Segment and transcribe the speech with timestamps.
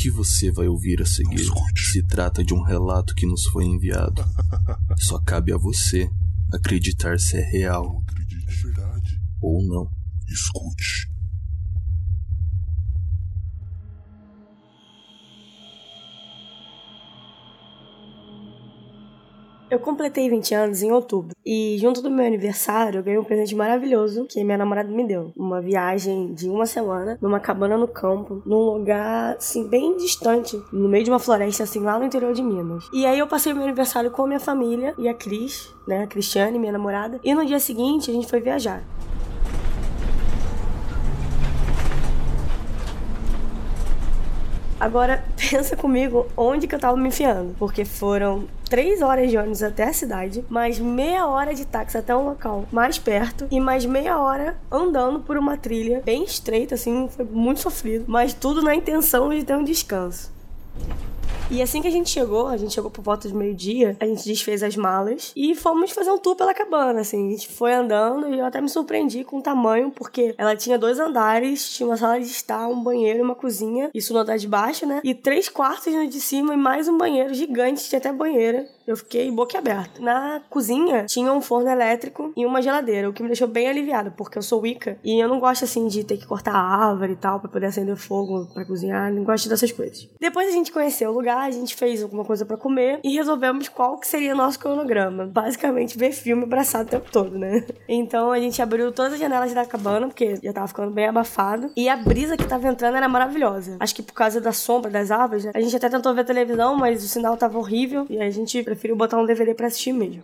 [0.00, 1.46] que você vai ouvir a seguir
[1.76, 4.24] se trata de um relato que nos foi enviado.
[4.96, 6.10] Só cabe a você
[6.50, 8.02] acreditar se é real
[9.42, 9.90] ou não.
[10.26, 11.10] Escute.
[19.70, 23.54] Eu completei 20 anos em outubro e junto do meu aniversário eu ganhei um presente
[23.54, 25.32] maravilhoso que minha namorada me deu.
[25.36, 30.88] Uma viagem de uma semana numa cabana no campo, num lugar assim bem distante, no
[30.88, 32.88] meio de uma floresta assim lá no interior de Minas.
[32.92, 36.06] E aí eu passei meu aniversário com a minha família e a Cris, né, a
[36.08, 38.82] Cristiane, minha namorada, e no dia seguinte a gente foi viajar.
[44.80, 47.54] Agora, pensa comigo onde que eu tava me enfiando.
[47.58, 52.16] Porque foram três horas de ônibus até a cidade, mais meia hora de táxi até
[52.16, 57.08] um local mais perto e mais meia hora andando por uma trilha bem estreita, assim,
[57.08, 60.32] foi muito sofrido, mas tudo na intenção de ter um descanso.
[61.50, 64.24] E assim que a gente chegou, a gente chegou por volta de meio-dia, a gente
[64.24, 67.26] desfez as malas e fomos fazer um tour pela cabana, assim.
[67.26, 70.78] A gente foi andando e eu até me surpreendi com o tamanho, porque ela tinha
[70.78, 74.36] dois andares, tinha uma sala de estar, um banheiro e uma cozinha, isso no andar
[74.36, 75.00] de baixo, né?
[75.02, 78.66] E três quartos no de cima e mais um banheiro gigante, tinha até banheira.
[78.86, 80.00] Eu fiquei boquiaberta.
[80.00, 84.10] Na cozinha tinha um forno elétrico e uma geladeira, o que me deixou bem aliviada,
[84.10, 87.12] porque eu sou Wicca e eu não gosto assim de ter que cortar a árvore
[87.12, 90.08] e tal para poder acender fogo para cozinhar, não gosto dessas coisas.
[90.20, 93.68] Depois a gente conheceu o lugar, a gente fez alguma coisa para comer e resolvemos
[93.68, 95.26] qual que seria nosso cronograma.
[95.26, 97.64] Basicamente ver filme abraçado o tempo todo, né?
[97.88, 101.70] Então a gente abriu todas as janelas da cabana, porque já tava ficando bem abafado,
[101.76, 103.76] e a brisa que tava entrando era maravilhosa.
[103.80, 105.52] Acho que por causa da sombra das árvores, né?
[105.54, 108.96] A gente até tentou ver televisão, mas o sinal tava horrível e a gente preferiu
[108.96, 110.22] botar um DVD para assistir mesmo.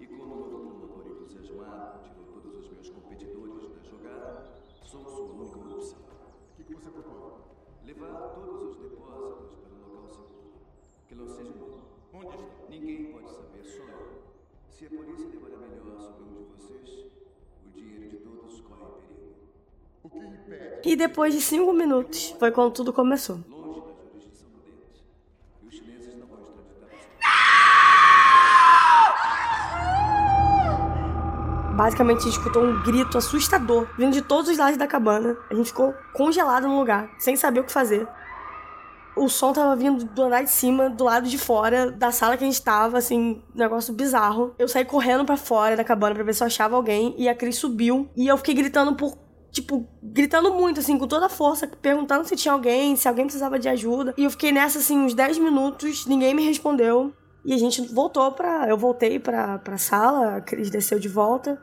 [0.00, 4.44] E como todo motor entusiasmado tirou todos os meus competidores da jogada,
[4.84, 5.98] sou sua única opção.
[6.58, 7.32] O que, você propõe?
[7.84, 10.52] Levar todos os depósitos para um local seguro.
[11.08, 11.78] Que não seja um
[12.18, 12.44] Onde está?
[12.70, 14.22] Ninguém pode saber, só eu.
[14.70, 17.06] Se a polícia levar a melhor sobre um de vocês,
[17.66, 19.34] o dinheiro de todos corre perigo.
[20.02, 20.77] O que impede?
[20.88, 23.40] E depois de cinco minutos foi quando tudo começou.
[31.76, 35.36] Basicamente, a gente escutou um grito assustador vindo de todos os lados da cabana.
[35.50, 38.08] A gente ficou congelado no lugar, sem saber o que fazer.
[39.14, 42.44] O som tava vindo do andar de cima, do lado de fora, da sala que
[42.44, 44.54] a gente tava, assim, negócio bizarro.
[44.58, 47.34] Eu saí correndo pra fora da cabana pra ver se eu achava alguém, e a
[47.34, 48.08] Cris subiu.
[48.16, 49.27] E eu fiquei gritando por
[49.60, 53.58] tipo, gritando muito, assim, com toda a força, perguntando se tinha alguém, se alguém precisava
[53.58, 54.14] de ajuda.
[54.16, 57.12] E eu fiquei nessa, assim, uns 10 minutos, ninguém me respondeu.
[57.44, 58.68] E a gente voltou pra.
[58.68, 61.60] Eu voltei pra, pra sala, a Cris desceu de volta.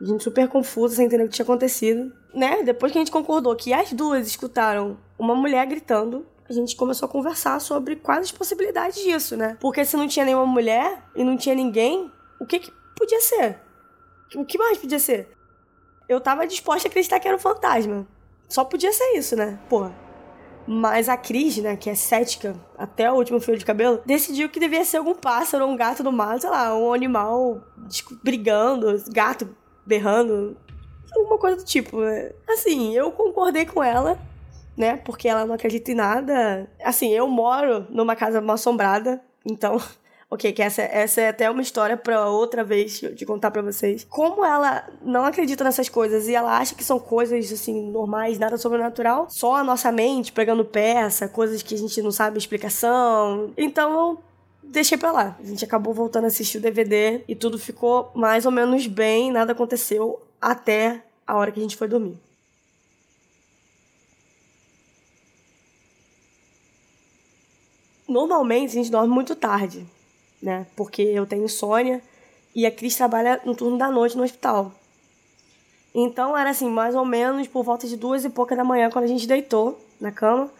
[0.00, 2.12] A gente super confusa, sem entender o que tinha acontecido.
[2.34, 2.62] Né?
[2.62, 7.06] Depois que a gente concordou que as duas escutaram uma mulher gritando, a gente começou
[7.06, 9.56] a conversar sobre quais as possibilidades disso, né?
[9.60, 13.58] Porque se não tinha nenhuma mulher e não tinha ninguém, o que, que podia ser?
[14.34, 15.35] O que mais podia ser?
[16.08, 18.06] Eu tava disposta a acreditar que era um fantasma.
[18.48, 19.58] Só podia ser isso, né?
[19.68, 19.94] Porra.
[20.66, 24.58] Mas a Cris, né, que é cética até o último fio de cabelo, decidiu que
[24.58, 27.62] devia ser algum pássaro um gato do mato, sei lá, um animal
[28.22, 29.48] brigando, gato
[29.86, 30.56] berrando,
[31.14, 32.32] alguma coisa do tipo, né?
[32.48, 34.18] Assim, eu concordei com ela,
[34.76, 36.68] né, porque ela não acredita em nada.
[36.82, 39.80] Assim, eu moro numa casa mal assombrada, então
[40.28, 44.04] Ok, que essa, essa é até uma história pra outra vez de contar pra vocês.
[44.10, 48.58] Como ela não acredita nessas coisas e ela acha que são coisas, assim, normais, nada
[48.58, 53.52] sobrenatural, só a nossa mente pegando peça, coisas que a gente não sabe explicação.
[53.56, 54.18] Então
[54.60, 55.36] deixei pra lá.
[55.38, 59.30] A gente acabou voltando a assistir o DVD e tudo ficou mais ou menos bem,
[59.30, 62.18] nada aconteceu até a hora que a gente foi dormir.
[68.08, 69.86] Normalmente a gente dorme muito tarde,
[70.42, 70.66] né?
[70.76, 72.02] Porque eu tenho insônia
[72.54, 74.72] e a Cris trabalha no turno da noite no hospital.
[75.94, 79.04] Então era assim, mais ou menos por volta de duas e pouca da manhã quando
[79.04, 80.50] a gente deitou na cama.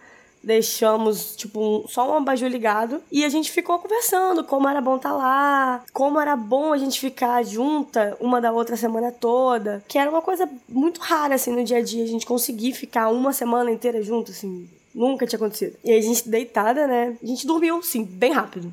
[0.42, 3.02] Deixamos, tipo, um, só um abajur ligado.
[3.10, 7.00] E a gente ficou conversando como era bom estar lá, como era bom a gente
[7.00, 9.82] ficar junta uma da outra semana toda.
[9.88, 12.04] Que era uma coisa muito rara, assim, no dia a dia.
[12.04, 14.68] A gente conseguir ficar uma semana inteira junto, assim.
[14.94, 15.76] Nunca tinha acontecido.
[15.82, 17.16] E a gente deitada, né?
[17.20, 18.72] A gente dormiu, sim, bem rápido.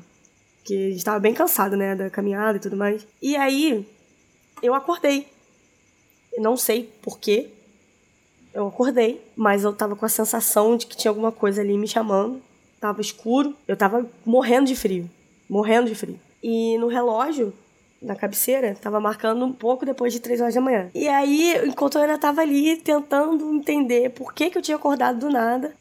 [0.64, 1.94] Porque a gente tava bem cansado, né?
[1.94, 3.06] Da caminhada e tudo mais.
[3.20, 3.86] E aí,
[4.62, 5.28] eu acordei.
[6.38, 7.50] Não sei porquê.
[8.54, 11.86] Eu acordei, mas eu tava com a sensação de que tinha alguma coisa ali me
[11.86, 12.40] chamando.
[12.80, 13.54] Tava escuro.
[13.68, 15.10] Eu tava morrendo de frio.
[15.50, 16.18] Morrendo de frio.
[16.42, 17.52] E no relógio,
[18.00, 20.90] na cabeceira, tava marcando um pouco depois de 3 horas da manhã.
[20.94, 25.18] E aí, enquanto eu ainda tava ali tentando entender por que, que eu tinha acordado
[25.18, 25.76] do nada,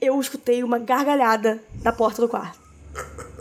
[0.00, 2.60] eu escutei uma gargalhada da porta do quarto.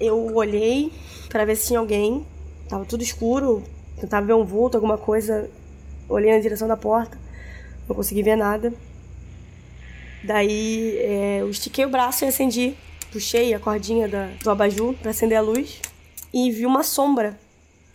[0.00, 0.92] Eu olhei
[1.28, 2.26] para ver se tinha alguém.
[2.68, 3.62] Tava tudo escuro.
[4.00, 5.50] Tentava ver um vulto, alguma coisa.
[6.08, 7.18] Olhei na direção da porta.
[7.88, 8.72] Não consegui ver nada.
[10.24, 12.74] Daí é, eu estiquei o braço e acendi.
[13.12, 15.80] Puxei a cordinha da, do abajur para acender a luz.
[16.32, 17.38] E vi uma sombra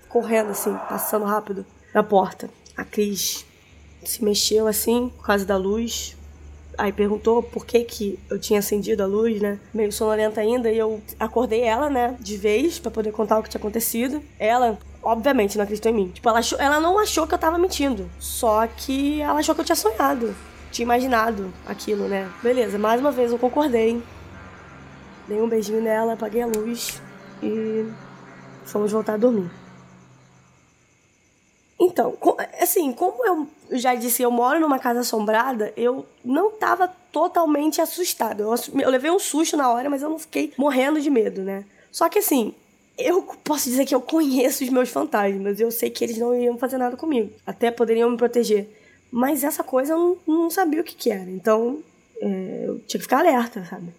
[0.08, 2.50] correndo assim, passando rápido na porta.
[2.76, 3.46] A Cris
[4.04, 6.16] se mexeu assim por causa da luz.
[6.80, 9.60] Aí perguntou por que que eu tinha acendido a luz, né?
[9.74, 10.72] Meio sonolenta ainda.
[10.72, 12.16] E eu acordei ela, né?
[12.22, 14.24] De vez, para poder contar o que tinha acontecido.
[14.40, 16.08] Ela, obviamente, não acreditou em mim.
[16.08, 18.10] Tipo, ela, achou, ela não achou que eu tava mentindo.
[18.18, 20.34] Só que ela achou que eu tinha sonhado.
[20.72, 22.32] Tinha imaginado aquilo, né?
[22.42, 24.02] Beleza, mais uma vez eu concordei.
[25.28, 27.02] Dei um beijinho nela, apaguei a luz
[27.44, 27.92] e
[28.64, 29.52] fomos voltar a dormir.
[31.78, 32.18] Então,
[32.62, 38.44] assim, como eu já disse, eu moro numa casa assombrada, eu não tava totalmente assustada.
[38.44, 41.66] Eu, eu levei um susto na hora, mas eu não fiquei morrendo de medo, né?
[41.92, 42.54] Só que assim,
[42.98, 45.60] eu posso dizer que eu conheço os meus fantasmas.
[45.60, 47.32] Eu sei que eles não iriam fazer nada comigo.
[47.46, 48.68] Até poderiam me proteger.
[49.12, 51.30] Mas essa coisa eu não, não sabia o que, que era.
[51.30, 51.82] Então,
[52.22, 53.94] é, eu tinha que ficar alerta, sabe?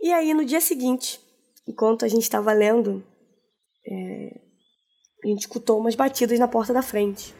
[0.00, 1.20] E aí, no dia seguinte,
[1.70, 3.02] enquanto a gente estava lendo,
[3.86, 4.40] é,
[5.24, 7.34] a gente escutou umas batidas na porta da frente.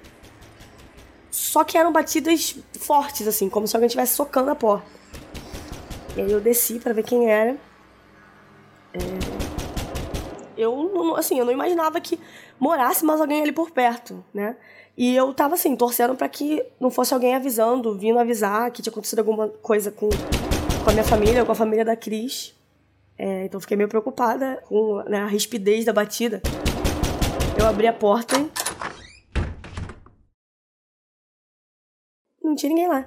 [1.31, 4.87] Só que eram batidas fortes, assim, como se alguém estivesse socando a porta.
[6.17, 7.57] E aí eu desci para ver quem era.
[8.93, 8.99] É,
[10.57, 12.19] eu, assim, eu não imaginava que
[12.59, 14.57] morasse mais alguém ali por perto, né?
[14.97, 18.91] E eu tava, assim, torcendo para que não fosse alguém avisando, vindo avisar que tinha
[18.91, 20.09] acontecido alguma coisa com
[20.85, 22.55] com a minha família, com a família da Cris.
[23.23, 26.41] É, então fiquei meio preocupada com né, a rispidez da batida.
[27.59, 28.51] Eu abri a porta e...
[32.43, 33.07] Não tinha ninguém lá.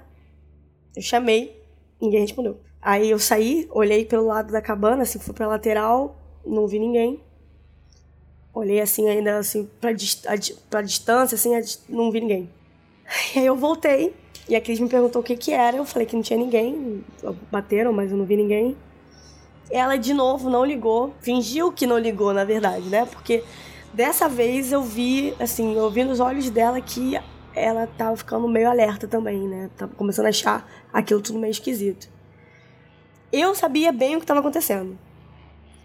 [0.95, 1.59] Eu chamei,
[1.99, 2.61] ninguém respondeu.
[2.79, 7.19] Aí eu saí, olhei pelo lado da cabana, assim, fui pra lateral, não vi ninguém.
[8.53, 10.27] Olhei assim, ainda assim, pra, dist
[10.69, 11.59] pra distância, assim,
[11.89, 12.47] não vi ninguém.
[13.35, 14.13] E aí eu voltei
[14.47, 17.03] e a Cris me perguntou o que que era, eu falei que não tinha ninguém,
[17.51, 18.77] bateram, mas eu não vi ninguém.
[19.73, 23.07] Ela de novo não ligou, fingiu que não ligou, na verdade, né?
[23.07, 23.43] Porque
[23.91, 27.19] dessa vez eu vi, assim, eu vi nos olhos dela que
[27.55, 29.71] ela tava ficando meio alerta também, né?
[29.75, 32.07] Tava começando a achar aquilo tudo meio esquisito.
[33.31, 34.95] Eu sabia bem o que estava acontecendo.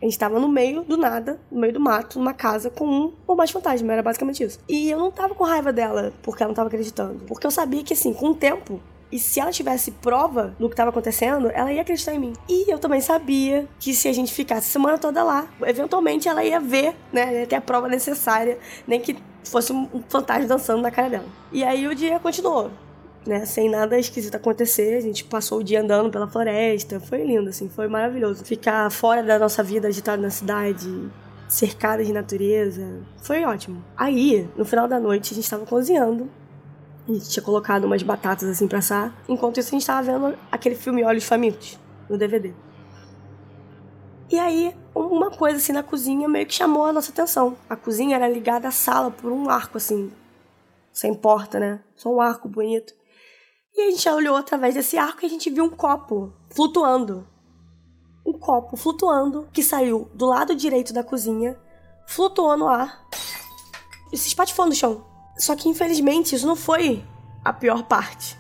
[0.03, 3.13] A gente tava no meio do nada, no meio do mato, numa casa com um
[3.27, 4.61] ou mais fantasma, era basicamente isso.
[4.69, 7.25] E eu não tava com raiva dela porque ela não tava acreditando.
[7.27, 10.75] Porque eu sabia que, assim, com o tempo, e se ela tivesse prova do que
[10.75, 12.33] estava acontecendo, ela ia acreditar em mim.
[12.49, 16.45] E eu também sabia que se a gente ficasse a semana toda lá, eventualmente ela
[16.45, 17.41] ia ver, né?
[17.41, 21.27] Ia ter a prova necessária, nem que fosse um fantasma dançando na cara dela.
[21.51, 22.71] E aí o dia continuou
[23.29, 23.45] né?
[23.45, 24.97] Sem nada esquisito acontecer.
[24.97, 26.99] A gente passou o dia andando pela floresta.
[26.99, 28.45] Foi lindo, assim, foi maravilhoso.
[28.45, 31.11] Ficar fora da nossa vida agitada na cidade,
[31.47, 33.01] cercada de natureza.
[33.23, 33.85] Foi ótimo.
[33.97, 36.29] Aí, no final da noite, a gente estava cozinhando.
[37.09, 39.15] Gente tinha colocado umas batatas assim pra assar.
[39.27, 42.53] Enquanto isso, a gente estava vendo aquele filme Olhos Famintos no DVD.
[44.31, 47.57] E aí, uma coisa assim na cozinha meio que chamou a nossa atenção.
[47.67, 50.13] A cozinha era ligada à sala por um arco assim,
[50.93, 51.81] sem porta, né?
[51.97, 52.93] Só um arco bonito.
[53.75, 57.27] E a gente olhou através desse arco e a gente viu um copo flutuando.
[58.27, 61.59] Um copo flutuando que saiu do lado direito da cozinha,
[62.07, 63.09] flutuou no ar
[64.13, 65.07] e se espatifou no chão.
[65.39, 67.05] Só que infelizmente isso não foi
[67.45, 68.37] a pior parte.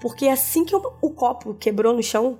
[0.00, 2.38] Porque assim que o, copo quebrou no chão,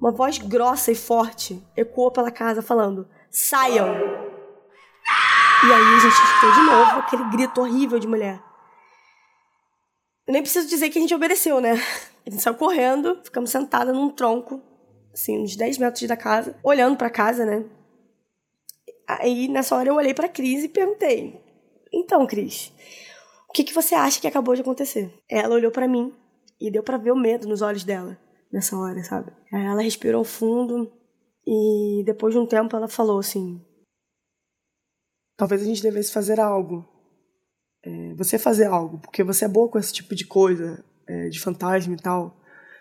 [0.00, 3.86] uma voz grossa e forte ecoou pela casa falando: Saiam!
[5.64, 8.42] E aí a gente escutou de novo aquele grito horrível de mulher.
[10.26, 11.80] Eu nem preciso dizer que a gente obedeceu, né?
[12.26, 14.60] A gente saiu correndo, ficamos sentada num tronco,
[15.14, 17.64] assim, uns 10 metros da casa, olhando para casa, né?
[19.06, 21.40] Aí, nessa hora, eu olhei pra Cris e perguntei:
[21.92, 22.72] Então, Cris,
[23.56, 25.10] que, que você acha que acabou de acontecer?
[25.28, 26.12] Ela olhou para mim
[26.60, 28.18] e deu para ver o medo nos olhos dela
[28.52, 29.32] nessa hora, sabe?
[29.50, 30.92] Ela respirou fundo
[31.46, 33.64] e depois de um tempo ela falou assim:
[35.38, 36.86] Talvez a gente devesse fazer algo
[37.82, 41.40] é, você fazer algo, porque você é boa com esse tipo de coisa, é, de
[41.40, 42.36] fantasma e tal,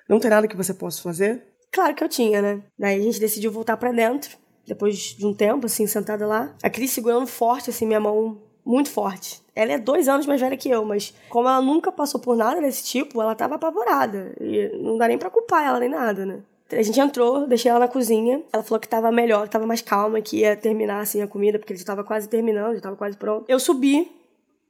[0.10, 1.42] não tem nada que você possa fazer?
[1.72, 2.64] Claro que eu tinha, né?
[2.78, 6.56] Daí a gente decidiu voltar para dentro, depois de um tempo, assim, sentada lá.
[6.64, 9.42] A Cris segurando forte, assim, minha mão, muito forte.
[9.56, 12.60] Ela é dois anos mais velha que eu, mas como ela nunca passou por nada
[12.62, 14.34] desse tipo, ela tava apavorada.
[14.40, 16.40] E não dá nem pra culpar ela nem nada, né?
[16.72, 18.42] A gente entrou, deixei ela na cozinha.
[18.52, 21.60] Ela falou que tava melhor, que tava mais calma, que ia terminar assim a comida,
[21.60, 23.46] porque ele já tava quase terminando, já tava quase pronto.
[23.48, 24.10] Eu subi,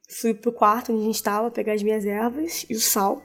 [0.08, 3.22] Fui pro quarto onde a gente estava pegar as minhas ervas e o sal.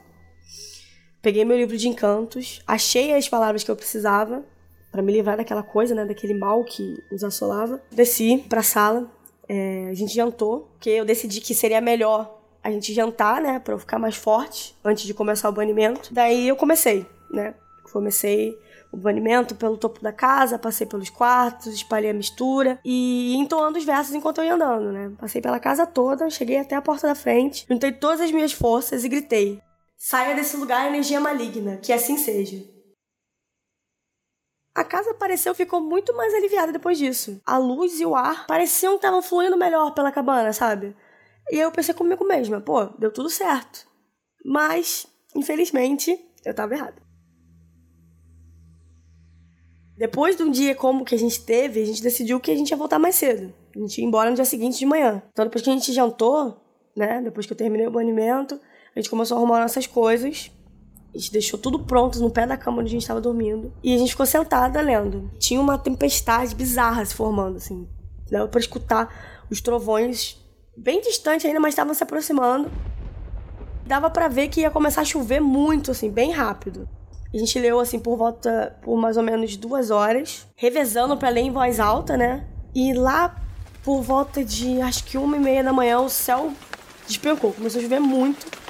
[1.20, 4.44] Peguei meu livro de encantos, achei as palavras que eu precisava
[4.90, 7.80] para me livrar daquela coisa, né, daquele mal que nos assolava.
[7.92, 9.08] Desci pra sala,
[9.54, 13.74] é, a gente jantou, porque eu decidi que seria melhor a gente jantar, né, para
[13.74, 16.08] eu ficar mais forte antes de começar o banimento.
[16.10, 17.54] Daí eu comecei, né?
[17.92, 18.56] Comecei
[18.90, 23.84] o banimento pelo topo da casa, passei pelos quartos, espalhei a mistura e entoando os
[23.84, 25.12] versos enquanto eu ia andando, né?
[25.18, 29.04] Passei pela casa toda, cheguei até a porta da frente, juntei todas as minhas forças
[29.04, 29.60] e gritei:
[29.98, 32.64] Saia desse lugar energia maligna, que assim seja.
[34.74, 37.40] A casa pareceu ficou muito mais aliviada depois disso.
[37.44, 40.96] A luz e o ar pareciam que estavam fluindo melhor pela cabana, sabe?
[41.50, 43.86] E eu pensei comigo mesma, pô, deu tudo certo.
[44.44, 47.02] Mas, infelizmente, eu tava errada.
[49.96, 52.70] Depois de um dia como que a gente teve, a gente decidiu que a gente
[52.70, 53.52] ia voltar mais cedo.
[53.76, 55.22] A gente ia embora no dia seguinte de manhã.
[55.32, 56.60] Então, depois que a gente jantou,
[56.96, 57.20] né?
[57.22, 58.58] Depois que eu terminei o banimento,
[58.96, 60.50] a gente começou a arrumar nossas coisas.
[61.14, 63.70] A gente deixou tudo pronto no pé da cama onde a gente estava dormindo.
[63.82, 65.30] E a gente ficou sentada lendo.
[65.38, 67.86] Tinha uma tempestade bizarra se formando, assim.
[68.30, 70.40] Dava pra escutar os trovões
[70.74, 72.70] bem distante ainda, mas estavam se aproximando.
[73.86, 76.88] Dava para ver que ia começar a chover muito, assim, bem rápido.
[77.32, 81.42] A gente leu, assim, por volta, por mais ou menos duas horas, revezando para ler
[81.42, 82.46] em voz alta, né?
[82.74, 83.36] E lá,
[83.82, 86.52] por volta de, acho que uma e meia da manhã, o céu
[87.06, 87.52] despencou.
[87.52, 88.61] Começou a chover muito.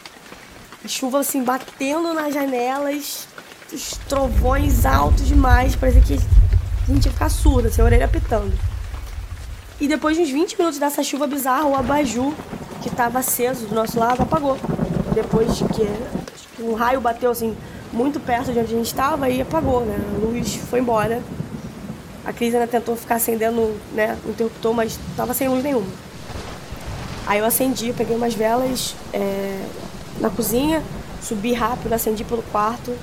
[0.85, 3.29] A chuva, assim, batendo nas janelas,
[3.73, 5.77] os trovões altos demais.
[5.77, 8.53] Parecia que a gente ia ficar surda, assim, a orelha pitando.
[9.81, 12.33] E depois de uns 20 minutos dessa chuva bizarra, o abajur,
[12.81, 14.59] que estava aceso do nosso lado, apagou.
[15.15, 17.57] Depois que um raio bateu, assim,
[17.93, 19.97] muito perto de onde a gente estava e apagou, né?
[20.17, 21.23] A luz foi embora.
[22.25, 25.87] A Cris ainda tentou ficar acendendo né, o interruptor, mas estava sem luz nenhuma.
[27.27, 29.65] Aí eu acendi, peguei umas velas é,
[30.23, 30.83] na cozinha,
[31.21, 32.97] subi rápido, acendi pelo quarto.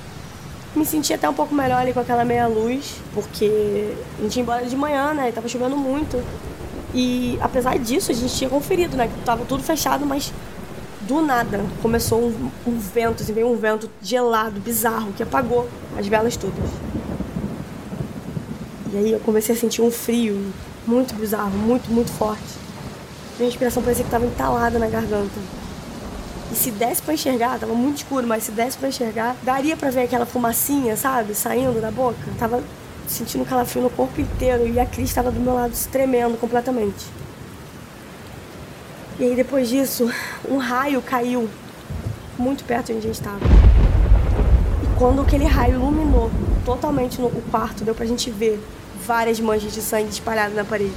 [0.74, 4.42] Me senti até um pouco melhor ali com aquela meia luz, porque a gente ia
[4.42, 5.28] embora de manhã, né?
[5.28, 6.22] E tava chovendo muito.
[6.94, 9.08] E apesar disso, a gente tinha conferido, né?
[9.08, 10.32] Que tava tudo fechado, mas
[11.02, 16.06] do nada começou um, um vento, assim, veio um vento gelado, bizarro, que apagou as
[16.06, 16.70] velas todas.
[18.92, 20.52] E aí eu comecei a sentir um frio
[20.86, 22.58] muito bizarro, muito, muito forte.
[23.38, 25.59] Minha respiração parecia que estava entalada na garganta.
[26.50, 29.90] E se desse para enxergar, tava muito escuro, mas se desse para enxergar, daria para
[29.90, 32.18] ver aquela fumacinha, sabe, saindo da boca.
[32.38, 32.62] Tava
[33.06, 37.06] sentindo calafrio no corpo inteiro e a Cris estava do meu lado tremendo completamente.
[39.18, 40.10] E aí depois disso,
[40.48, 41.48] um raio caiu
[42.38, 43.38] muito perto de onde a gente estava.
[44.82, 46.30] E quando aquele raio iluminou
[46.64, 48.60] totalmente no o quarto, deu pra gente ver
[49.06, 50.94] várias manchas de sangue espalhadas na parede.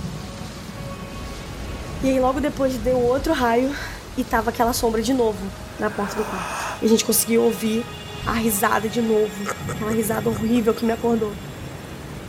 [2.03, 3.73] E aí logo depois deu outro raio
[4.17, 5.39] e tava aquela sombra de novo
[5.79, 6.77] na porta do quarto.
[6.81, 7.85] E a gente conseguiu ouvir
[8.25, 9.31] a risada de novo,
[9.69, 11.31] aquela risada horrível que me acordou.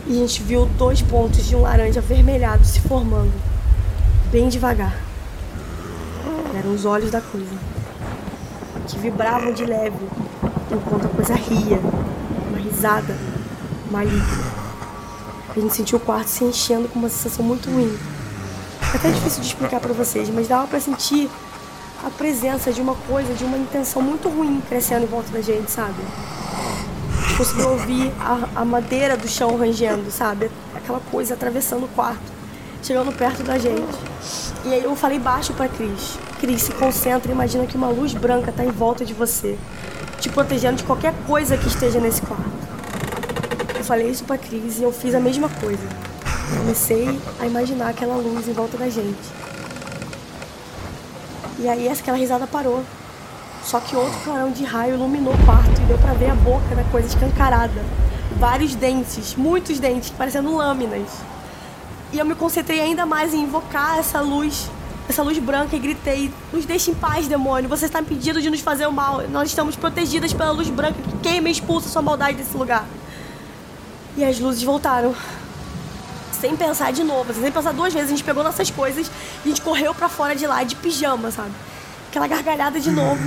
[0.07, 3.33] E a gente viu dois pontos de um laranja avermelhado se formando,
[4.31, 4.95] bem devagar.
[6.57, 7.55] Eram os olhos da coisa,
[8.87, 9.97] que vibravam de leve
[10.71, 11.79] enquanto a coisa ria,
[12.49, 13.15] uma risada
[13.91, 14.65] maligna.
[15.55, 17.97] A gente sentiu o quarto se enchendo com uma sensação muito ruim.
[18.93, 21.29] É até difícil de explicar para vocês, mas dava para sentir
[22.05, 25.71] a presença de uma coisa, de uma intenção muito ruim crescendo em volta da gente,
[25.71, 25.95] sabe?
[27.35, 30.51] Conseguiu ouvir a, a madeira do chão rangendo, sabe?
[30.75, 32.31] Aquela coisa atravessando o quarto,
[32.83, 33.97] chegando perto da gente.
[34.65, 36.19] E aí eu falei baixo pra Cris.
[36.39, 39.57] Cris, se concentra e imagina que uma luz branca tá em volta de você,
[40.19, 42.45] te protegendo de qualquer coisa que esteja nesse quarto.
[43.75, 45.83] Eu falei isso pra Cris e eu fiz a mesma coisa.
[46.59, 49.44] Comecei a imaginar aquela luz em volta da gente.
[51.59, 52.83] E aí aquela risada parou.
[53.63, 56.75] Só que outro clarão de raio iluminou o quarto e deu pra ver a boca
[56.75, 57.83] da coisa escancarada.
[58.37, 61.09] Vários dentes, muitos dentes, parecendo lâminas.
[62.13, 64.69] E eu me concentrei ainda mais em invocar essa luz
[65.07, 67.69] essa luz branca e gritei: Nos deixe em paz, demônio.
[67.69, 69.21] Você está impedido de nos fazer o mal.
[69.29, 72.85] Nós estamos protegidas pela luz branca que queima e expulsa sua maldade desse lugar.
[74.17, 75.13] E as luzes voltaram.
[76.45, 79.07] Sem pensar de novo, sem pensar duas vezes, a gente pegou nossas coisas
[79.43, 81.49] e a gente correu para fora de lá de pijama, sabe?
[82.07, 83.19] Aquela gargalhada de novo,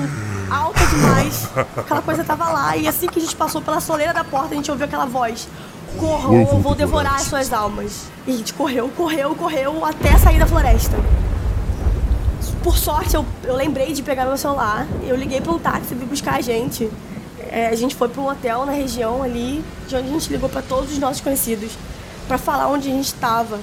[0.48, 1.48] alta demais.
[1.76, 2.76] Aquela coisa tava lá.
[2.76, 5.48] E assim que a gente passou pela soleira da porta, a gente ouviu aquela voz:
[5.98, 8.04] Corram ou vou devorar as suas almas.
[8.25, 10.96] E a gente correu, correu, correu até sair da floresta.
[12.62, 14.87] Por sorte, eu, eu lembrei de pegar meu celular.
[15.02, 16.88] Eu liguei para um táxi vir buscar a gente.
[17.50, 20.48] É, a gente foi para um hotel na região ali, de onde a gente ligou
[20.48, 21.72] para todos os nossos conhecidos,
[22.28, 23.58] para falar onde a gente estava.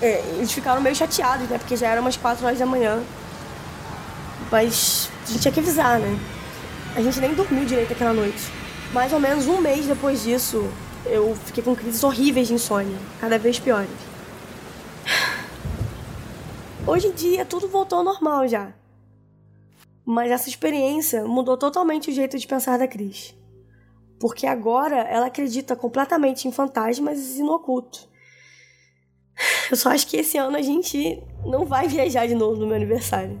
[0.00, 1.58] É, eles ficaram meio chateados, né?
[1.58, 3.02] Porque já eram umas 4 horas da manhã.
[4.50, 6.20] Mas a gente tinha que avisar, né?
[6.94, 8.52] A gente nem dormiu direito aquela noite.
[8.92, 10.70] Mais ou menos um mês depois disso,
[11.06, 13.88] eu fiquei com crises horríveis de insônia, cada vez piores.
[16.86, 18.72] Hoje em dia tudo voltou ao normal já.
[20.04, 23.34] Mas essa experiência mudou totalmente o jeito de pensar da Cris.
[24.22, 28.08] Porque agora ela acredita completamente em fantasmas e no oculto.
[29.68, 32.76] Eu só acho que esse ano a gente não vai viajar de novo no meu
[32.76, 33.40] aniversário.